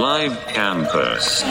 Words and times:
Live 0.00 0.46
Campus. 0.46 1.44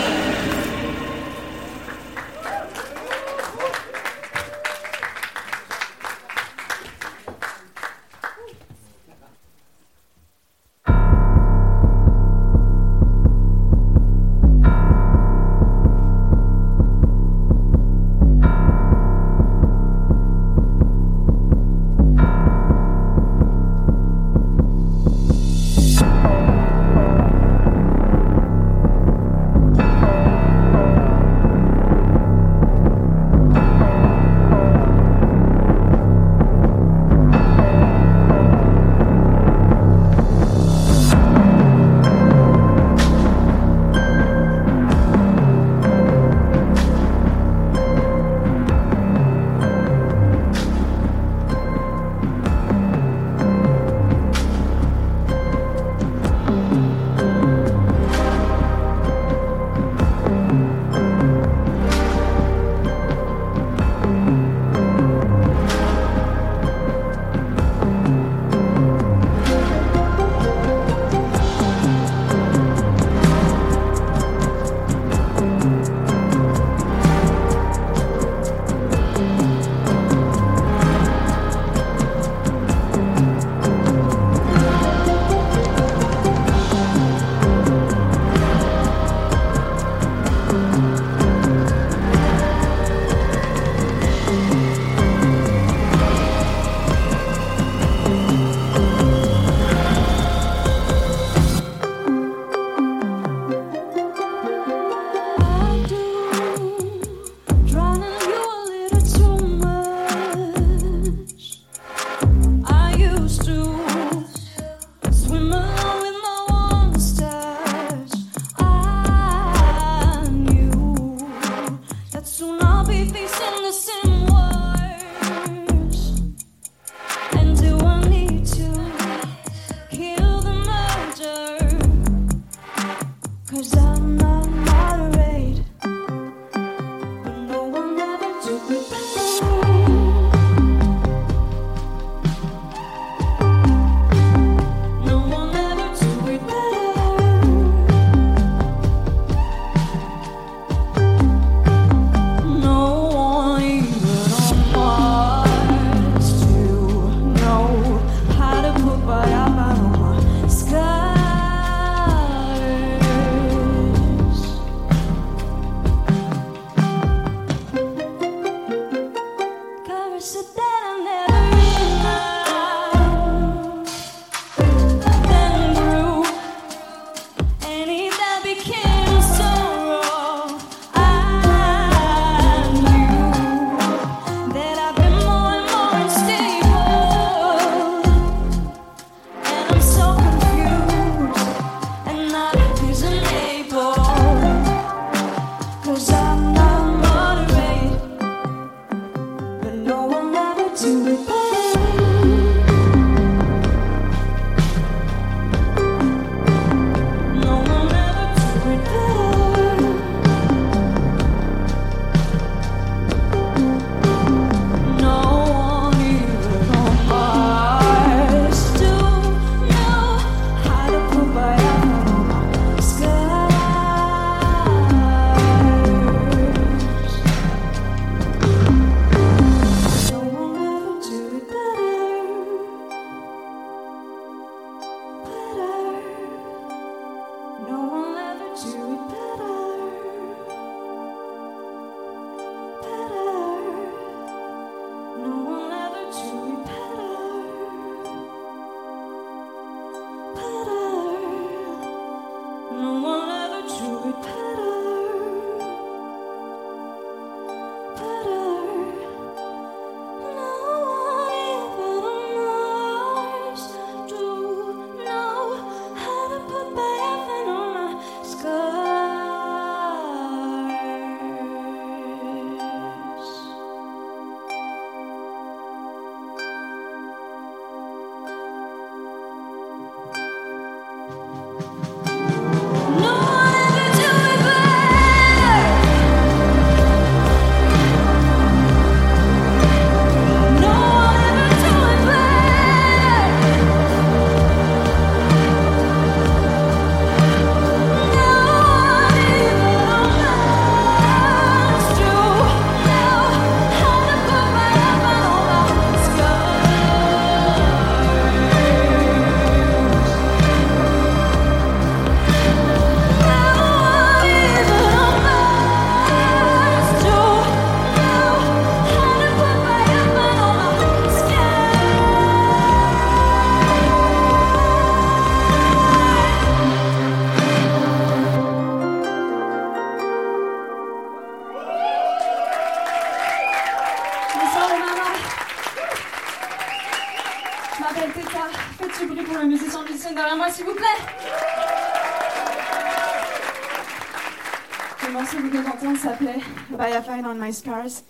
On 347.26 347.36
My 347.36 347.54
Scars, 347.54 348.04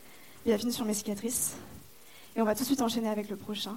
fini 0.45 0.71
sur 0.71 0.85
mes 0.85 0.93
cicatrices. 0.93 1.55
Et 2.35 2.41
on 2.41 2.45
va 2.45 2.53
tout 2.53 2.61
de 2.61 2.67
suite 2.67 2.81
enchaîner 2.81 3.09
avec 3.09 3.29
le 3.29 3.35
prochain, 3.35 3.75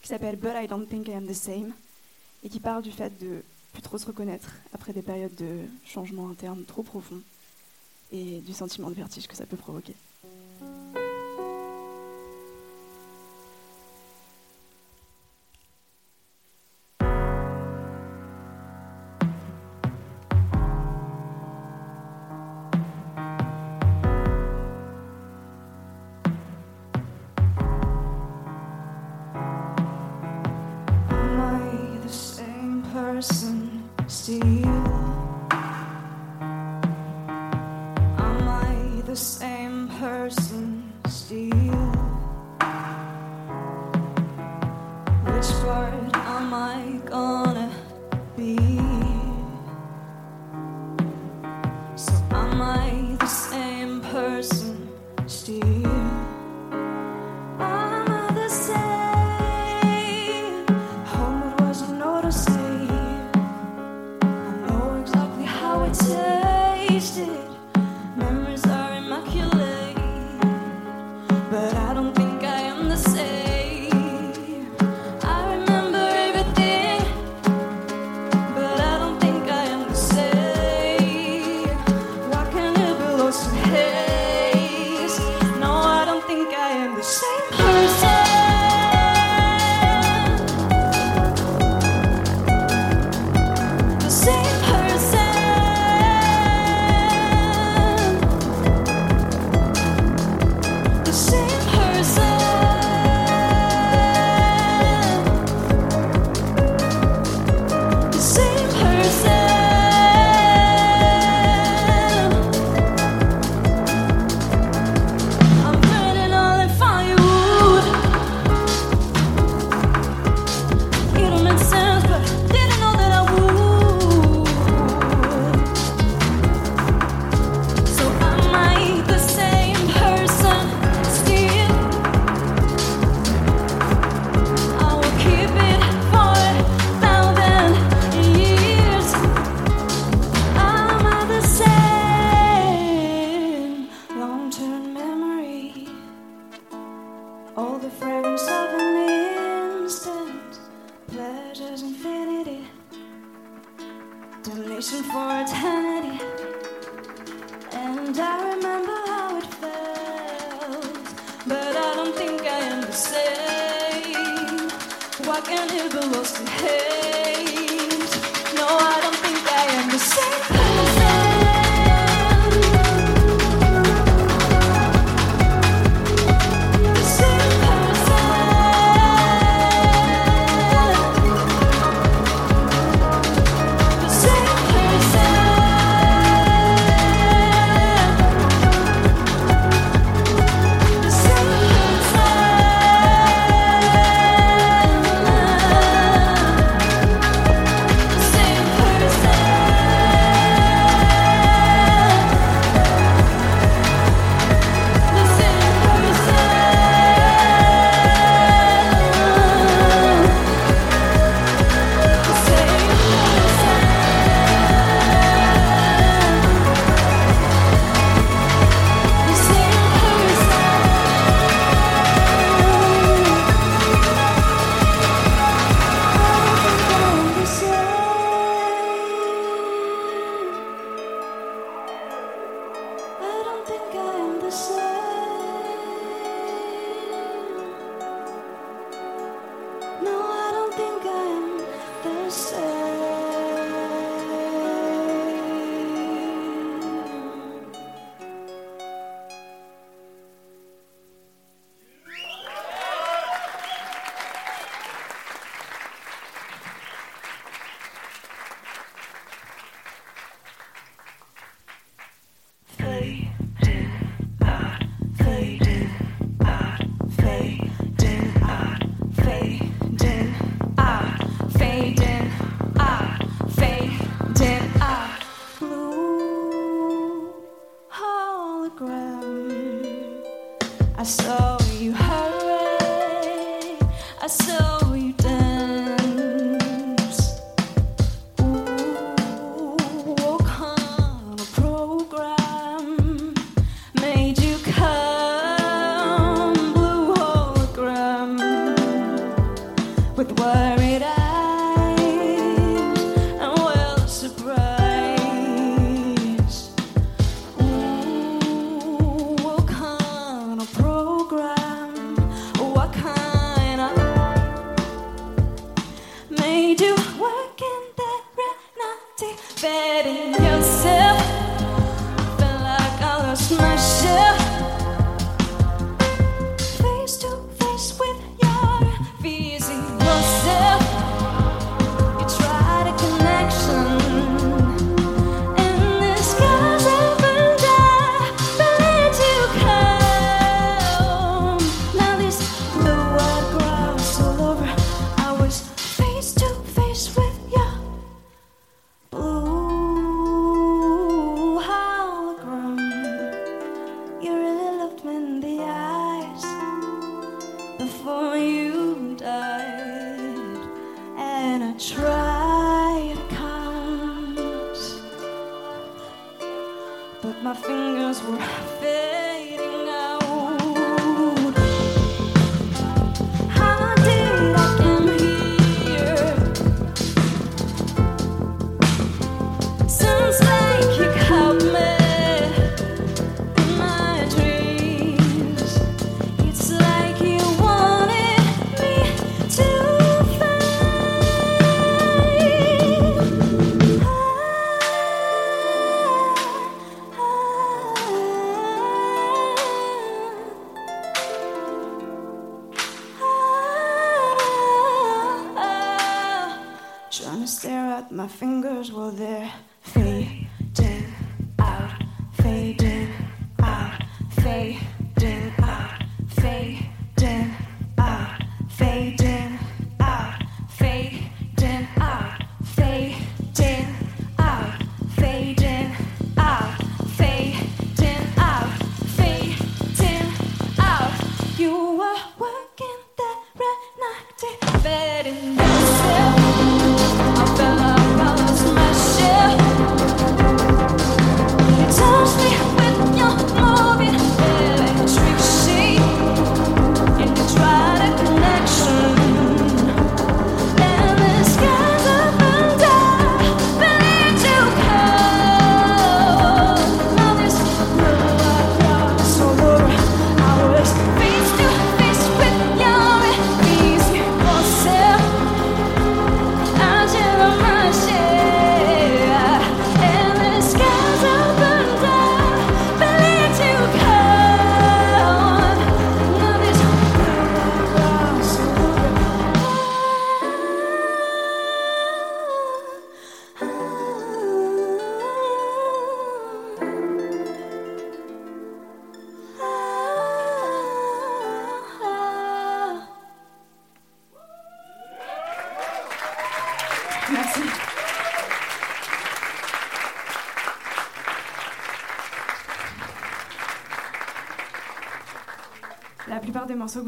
qui 0.00 0.08
s'appelle 0.08 0.36
But 0.36 0.52
I 0.54 0.68
Don't 0.68 0.86
Think 0.86 1.08
I 1.08 1.14
Am 1.14 1.26
the 1.26 1.34
Same, 1.34 1.72
et 2.44 2.48
qui 2.48 2.60
parle 2.60 2.82
du 2.82 2.92
fait 2.92 3.10
de 3.20 3.42
plus 3.72 3.82
trop 3.82 3.98
se 3.98 4.06
reconnaître 4.06 4.52
après 4.72 4.92
des 4.92 5.02
périodes 5.02 5.34
de 5.34 5.62
changement 5.84 6.30
interne 6.30 6.64
trop 6.64 6.82
profonds 6.82 7.20
et 8.12 8.40
du 8.40 8.52
sentiment 8.52 8.90
de 8.90 8.94
vertige 8.94 9.26
que 9.26 9.36
ça 9.36 9.46
peut 9.46 9.56
provoquer. 9.56 9.94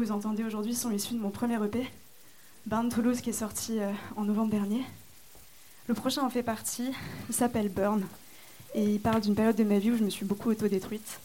vous 0.03 0.11
entendez 0.11 0.43
aujourd'hui 0.43 0.75
sont 0.75 0.91
issus 0.91 1.13
de 1.13 1.19
mon 1.19 1.29
premier 1.29 1.63
EP, 1.63 1.89
Burn 2.65 2.89
Toulouse, 2.89 3.21
qui 3.21 3.29
est 3.29 3.33
sorti 3.33 3.79
euh, 3.79 3.89
en 4.17 4.25
novembre 4.25 4.51
dernier. 4.51 4.83
Le 5.87 5.93
prochain 5.93 6.23
en 6.23 6.29
fait 6.29 6.43
partie, 6.43 6.91
il 7.29 7.33
s'appelle 7.33 7.69
Burn, 7.69 8.05
et 8.75 8.83
il 8.83 8.99
parle 8.99 9.21
d'une 9.21 9.33
période 9.33 9.55
de 9.55 9.63
ma 9.63 9.79
vie 9.79 9.91
où 9.91 9.97
je 9.97 10.03
me 10.03 10.09
suis 10.09 10.25
beaucoup 10.25 10.49
autodétruite, 10.49 11.21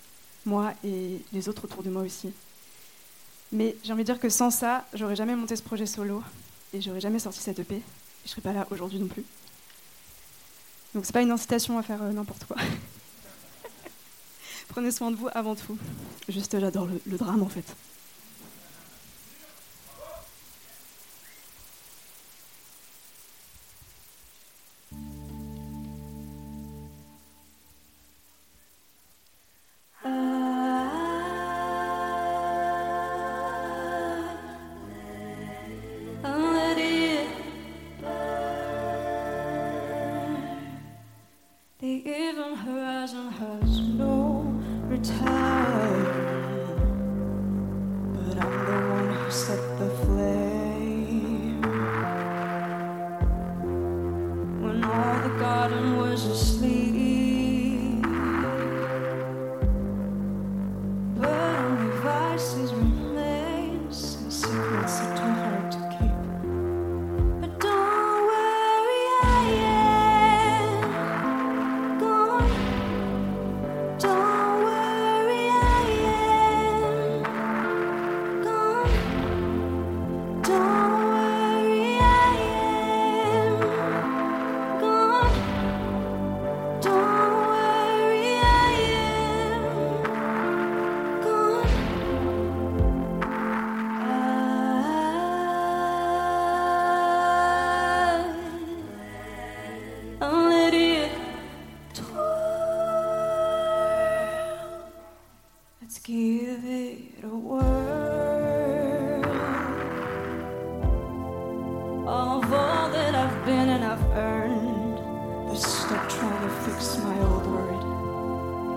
moi 0.46 0.74
et 0.84 1.20
les 1.32 1.48
autres 1.48 1.64
autour 1.64 1.82
de 1.82 1.90
moi 1.90 2.02
aussi. 2.02 2.30
Mais 3.50 3.74
j'ai 3.82 3.92
envie 3.92 4.04
de 4.04 4.12
dire 4.12 4.20
que 4.20 4.28
sans 4.28 4.50
ça, 4.50 4.86
j'aurais 4.94 5.16
jamais 5.16 5.34
monté 5.34 5.56
ce 5.56 5.62
projet 5.62 5.86
solo, 5.86 6.22
et 6.72 6.80
j'aurais 6.80 7.00
jamais 7.00 7.18
sorti 7.18 7.40
cette 7.40 7.58
EP, 7.58 7.74
et 7.74 7.82
je 8.24 8.30
serais 8.30 8.42
pas 8.42 8.52
là 8.52 8.64
aujourd'hui 8.70 9.00
non 9.00 9.08
plus. 9.08 9.24
Donc 10.94 11.04
c'est 11.04 11.12
pas 11.12 11.22
une 11.22 11.32
incitation 11.32 11.78
à 11.78 11.82
faire 11.82 12.00
euh, 12.00 12.12
n'importe 12.12 12.44
quoi. 12.44 12.58
Prenez 14.68 14.92
soin 14.92 15.10
de 15.10 15.16
vous 15.16 15.28
avant 15.34 15.56
tout. 15.56 15.76
Juste 16.28 16.60
j'adore 16.60 16.86
le 17.06 17.16
drame 17.16 17.42
en 17.42 17.48
fait. 17.48 17.74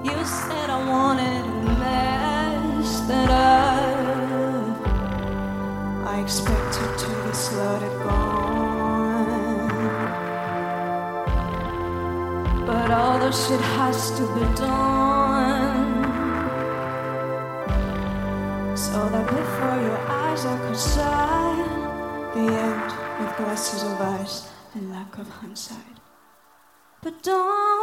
You 0.04 0.26
said 0.26 0.70
I 0.72 0.80
wanted 0.90 1.46
a 1.46 1.80
mess 1.80 3.02
that 3.02 3.30
I 3.30 3.92
I 6.14 6.20
expected 6.22 6.98
to 7.04 7.10
be 7.24 7.34
slotted 7.34 7.96
gone. 8.02 9.70
But 12.66 12.90
all 12.90 13.20
the 13.20 13.32
shit 13.32 13.62
has 13.78 14.10
to 14.18 14.24
be 14.34 14.46
done. 14.56 16.02
So 18.76 19.08
that 19.14 19.28
before 19.28 19.78
your 19.88 20.00
eyes 20.10 20.46
I 20.48 20.58
could 20.66 20.78
sigh 20.78 21.64
the 22.34 22.46
end 22.68 22.90
with 23.20 23.38
glasses 23.38 23.84
of 23.84 24.02
ice 24.02 24.50
and 24.74 24.90
lack 24.90 25.20
of 25.20 25.30
hindsight. 25.30 25.98
But 27.04 27.22
don't 27.22 27.81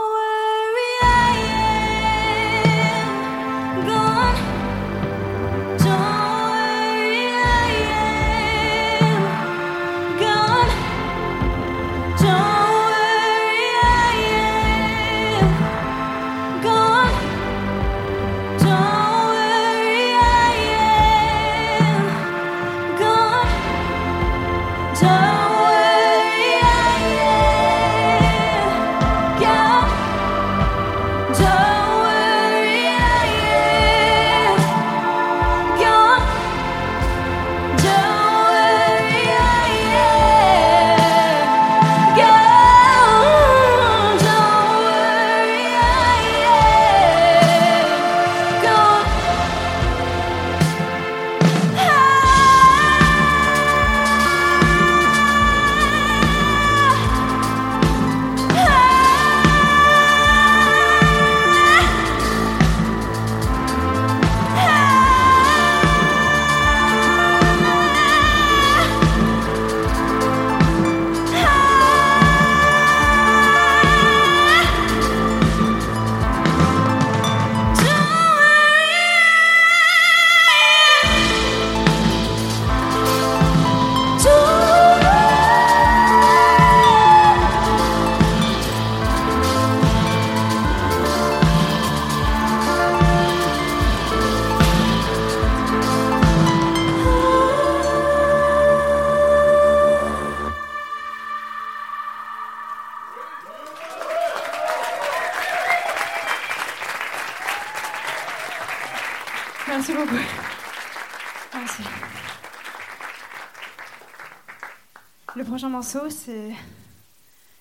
C'est 115.82 116.50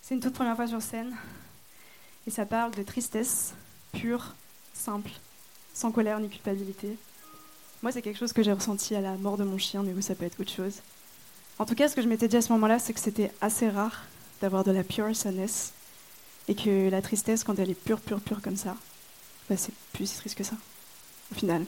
c'est 0.01 0.15
une 0.15 0.21
toute 0.21 0.33
première 0.33 0.55
fois 0.55 0.67
sur 0.67 0.81
scène. 0.81 1.15
Et 2.25 2.31
ça 2.31 2.45
parle 2.45 2.71
de 2.71 2.81
tristesse 2.81 3.53
pure, 3.91 4.33
simple, 4.73 5.11
sans 5.73 5.91
colère 5.91 6.19
ni 6.19 6.27
culpabilité. 6.27 6.97
Moi, 7.83 7.91
c'est 7.91 8.01
quelque 8.01 8.17
chose 8.17 8.33
que 8.33 8.41
j'ai 8.41 8.51
ressenti 8.51 8.95
à 8.95 9.01
la 9.01 9.13
mort 9.17 9.37
de 9.37 9.43
mon 9.43 9.57
chien, 9.57 9.83
mais 9.83 9.93
vous, 9.93 10.01
ça 10.01 10.15
peut 10.15 10.25
être 10.25 10.39
autre 10.39 10.51
chose. 10.51 10.81
En 11.59 11.65
tout 11.65 11.75
cas, 11.75 11.89
ce 11.89 11.95
que 11.95 12.01
je 12.01 12.07
m'étais 12.07 12.27
dit 12.27 12.37
à 12.37 12.41
ce 12.41 12.51
moment-là, 12.53 12.79
c'est 12.79 12.93
que 12.93 12.99
c'était 12.99 13.31
assez 13.39 13.69
rare 13.69 14.03
d'avoir 14.41 14.63
de 14.63 14.71
la 14.71 14.83
pure 14.83 15.15
sadness. 15.15 15.73
Et 16.47 16.55
que 16.55 16.89
la 16.89 17.01
tristesse, 17.01 17.43
quand 17.43 17.59
elle 17.59 17.69
est 17.69 17.75
pure, 17.79 17.99
pure, 17.99 18.21
pure 18.21 18.41
comme 18.41 18.57
ça, 18.57 18.75
bah, 19.49 19.57
c'est 19.57 19.73
plus 19.93 20.09
si 20.09 20.17
triste 20.17 20.37
que 20.37 20.43
ça, 20.43 20.55
au 21.31 21.35
final. 21.35 21.65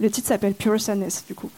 Le 0.00 0.10
titre 0.10 0.28
s'appelle 0.28 0.54
Pure 0.54 0.80
Sadness, 0.80 1.24
du 1.26 1.34
coup. 1.34 1.50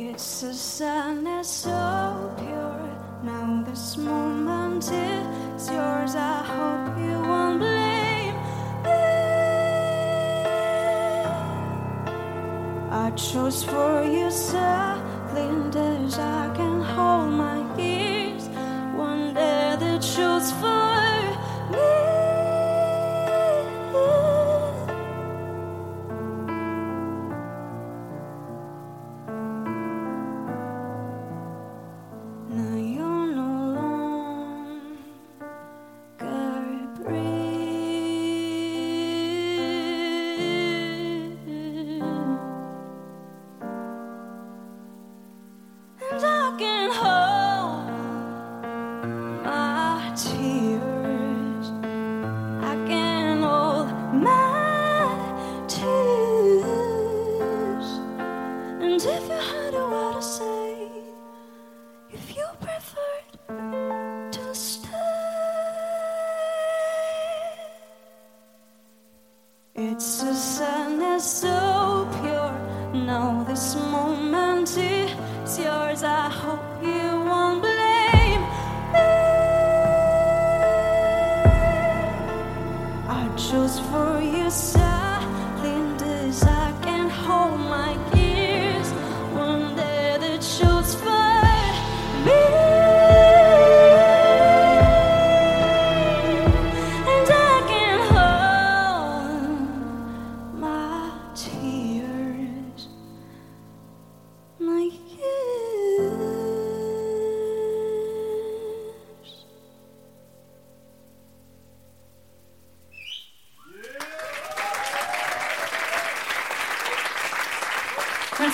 It's 0.00 0.44
a 0.44 0.54
sadness 0.54 1.48
so 1.48 2.32
pure. 2.38 2.88
Now 3.24 3.64
this 3.66 3.96
moment 3.96 4.84
is 4.84 5.68
yours. 5.68 6.14
I 6.14 6.44
hope 6.54 6.96
you 6.98 7.18
won't 7.20 7.58
blame 7.58 8.34
me. 8.84 8.92
I 12.92 13.10
chose 13.16 13.64
for 13.64 14.04
you 14.04 14.30
silent 14.30 15.74
as 15.74 16.16
I 16.16 16.54
can 16.54 16.80
hold 16.80 17.32
my 17.32 17.67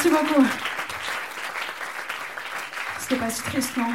Merci 0.04 0.26
beaucoup. 0.26 0.46
C'était 2.98 3.16
pas 3.16 3.30
si 3.30 3.42
triste, 3.42 3.76
non 3.78 3.86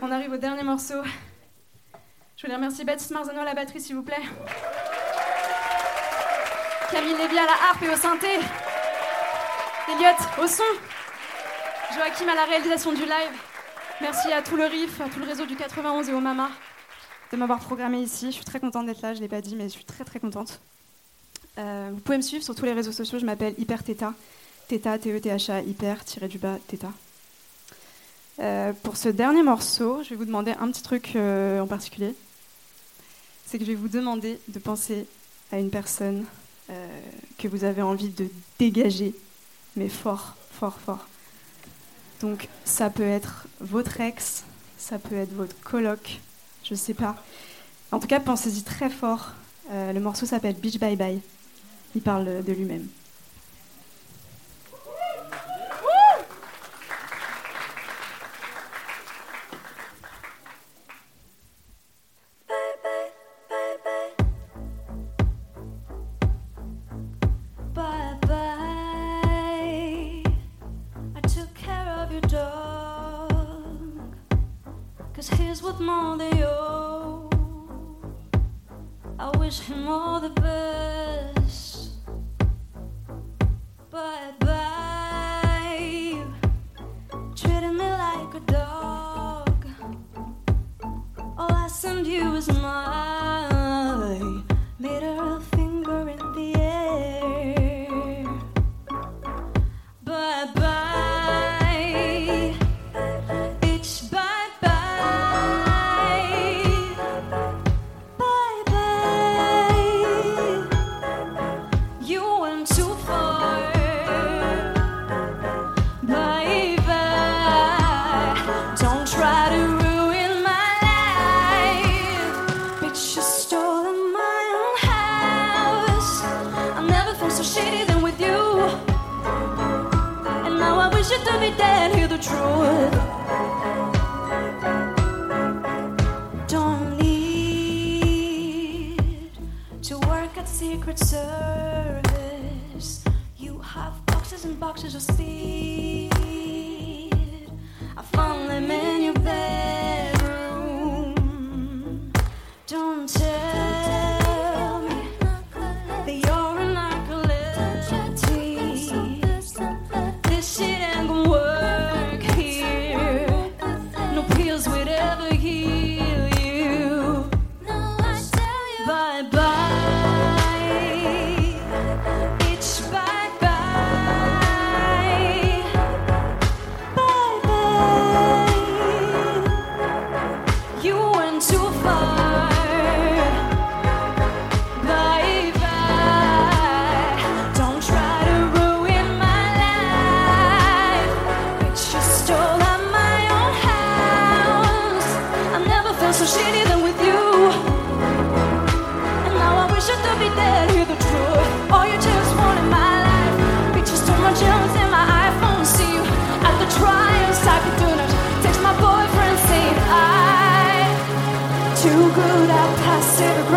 On 0.00 0.12
arrive 0.12 0.32
au 0.32 0.36
dernier 0.36 0.62
morceau. 0.62 1.02
Je 2.36 2.42
voulais 2.42 2.54
remercier 2.54 2.84
Baptiste 2.84 3.10
Marzano 3.10 3.40
à 3.40 3.44
la 3.44 3.54
batterie, 3.54 3.80
s'il 3.80 3.96
vous 3.96 4.02
plaît. 4.02 4.22
Camille 6.92 7.16
Lévy 7.16 7.38
à 7.38 7.46
la 7.46 7.70
harpe 7.70 7.82
et 7.82 7.88
au 7.88 7.96
synthé. 7.96 8.38
Elliot 9.88 10.44
au 10.44 10.46
son. 10.46 10.62
Joachim 11.94 12.28
à 12.28 12.36
la 12.36 12.44
réalisation 12.44 12.92
du 12.92 13.02
live. 13.02 13.36
Merci 14.00 14.32
à 14.32 14.42
tout 14.42 14.56
le 14.56 14.66
RIF, 14.66 15.00
à 15.00 15.08
tout 15.08 15.18
le 15.18 15.26
réseau 15.26 15.44
du 15.44 15.56
91 15.56 16.08
et 16.08 16.12
au 16.12 16.20
Mama 16.20 16.50
de 17.32 17.36
m'avoir 17.36 17.58
programmé 17.58 18.00
ici. 18.00 18.26
Je 18.26 18.36
suis 18.36 18.44
très 18.44 18.60
contente 18.60 18.86
d'être 18.86 19.02
là, 19.02 19.12
je 19.12 19.18
ne 19.18 19.22
l'ai 19.22 19.28
pas 19.28 19.40
dit, 19.40 19.56
mais 19.56 19.64
je 19.64 19.74
suis 19.74 19.84
très 19.84 20.04
très 20.04 20.20
contente. 20.20 20.60
Euh, 21.58 21.90
vous 21.92 22.00
pouvez 22.00 22.16
me 22.16 22.22
suivre 22.22 22.44
sur 22.44 22.54
tous 22.54 22.64
les 22.64 22.72
réseaux 22.72 22.92
sociaux, 22.92 23.18
je 23.18 23.26
m'appelle 23.26 23.54
Hyper 23.58 23.82
Theta. 23.82 24.14
Theta, 24.68 24.98
T-E-T-H-A, 24.98 25.62
hyper, 25.62 26.04
tiré 26.04 26.28
du 26.28 26.38
bas, 26.38 26.58
Theta. 26.68 26.92
Euh, 28.40 28.72
pour 28.82 28.96
ce 28.96 29.08
dernier 29.08 29.42
morceau, 29.42 30.02
je 30.04 30.10
vais 30.10 30.16
vous 30.16 30.24
demander 30.24 30.52
un 30.60 30.70
petit 30.70 30.82
truc 30.82 31.12
euh, 31.16 31.60
en 31.60 31.66
particulier. 31.66 32.14
C'est 33.46 33.58
que 33.58 33.64
je 33.64 33.70
vais 33.70 33.76
vous 33.76 33.88
demander 33.88 34.38
de 34.48 34.58
penser 34.58 35.06
à 35.50 35.58
une 35.58 35.70
personne 35.70 36.24
que 37.38 37.48
vous 37.48 37.64
avez 37.64 37.80
envie 37.80 38.10
de 38.10 38.28
dégager, 38.58 39.14
mais 39.74 39.88
fort, 39.88 40.34
fort, 40.52 40.78
fort. 40.78 41.06
Donc 42.20 42.46
ça 42.66 42.90
peut 42.90 43.08
être 43.08 43.46
votre 43.58 44.02
ex, 44.02 44.44
ça 44.76 44.98
peut 44.98 45.14
être 45.14 45.32
votre 45.32 45.58
coloc, 45.60 46.20
je 46.62 46.74
sais 46.74 46.92
pas. 46.92 47.16
En 47.90 48.00
tout 48.00 48.06
cas, 48.06 48.20
pensez-y 48.20 48.64
très 48.64 48.90
fort. 48.90 49.32
Le 49.72 49.98
morceau 49.98 50.26
s'appelle 50.26 50.56
Beach 50.56 50.78
Bye 50.78 50.96
Bye. 50.96 51.22
Il 51.94 52.02
parle 52.02 52.44
de 52.44 52.52
lui-même. 52.52 52.86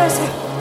mercy. 0.02 0.51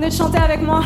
De 0.00 0.10
chanter 0.10 0.38
avec 0.38 0.62
moi. 0.62 0.82